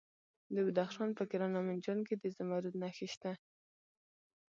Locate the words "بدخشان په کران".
0.65-1.51